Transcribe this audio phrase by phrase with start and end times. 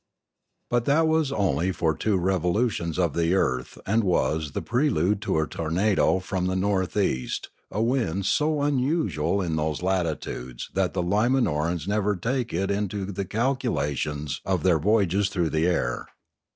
[0.67, 5.37] But that was only for two revolutions of the earth and was the prelude to
[5.37, 11.03] a tornado from the north east, a wind so unusual in those latitudes that the
[11.03, 16.07] Lima norans never take it into the calculations of their voy ages through the air.